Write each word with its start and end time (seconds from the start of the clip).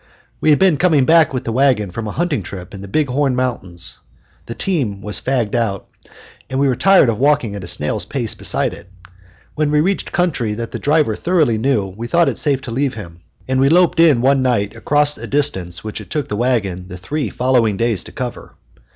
We 0.39 0.49
had 0.49 0.57
been 0.57 0.77
coming 0.77 1.05
back 1.05 1.31
with 1.31 1.43
the 1.43 1.51
wagon 1.51 1.91
from 1.91 2.07
a 2.07 2.11
hunting 2.11 2.41
trip 2.41 2.73
in 2.73 2.81
the 2.81 2.87
Big 2.87 3.07
Horn 3.07 3.35
Mountains. 3.35 3.99
The 4.47 4.55
team 4.55 4.99
was 5.03 5.21
fagged 5.21 5.53
out, 5.53 5.89
and 6.49 6.59
we 6.59 6.67
were 6.67 6.75
tired 6.75 7.07
of 7.07 7.19
walking 7.19 7.53
at 7.53 7.63
a 7.63 7.67
snail's 7.67 8.05
pace 8.05 8.33
beside 8.33 8.73
it. 8.73 8.89
When 9.53 9.69
we 9.69 9.79
reached 9.79 10.11
country 10.11 10.55
that 10.55 10.71
the 10.71 10.79
driver 10.79 11.15
thoroughly 11.15 11.59
knew, 11.59 11.85
we 11.85 12.07
thought 12.07 12.29
it 12.29 12.39
safe 12.39 12.63
to 12.63 12.71
leave 12.71 12.95
him, 12.95 13.19
and 13.47 13.59
we 13.59 13.69
loped 13.69 13.99
in 13.99 14.21
one 14.21 14.41
night 14.41 14.75
across 14.75 15.19
a 15.19 15.27
distance 15.27 15.83
which 15.83 16.01
it 16.01 16.09
took 16.09 16.29
the 16.29 16.35
wagon 16.35 16.87
the 16.87 16.97
three 16.97 17.29
following 17.29 17.77
days 17.77 18.03
to 18.05 18.11
cover. 18.11 18.55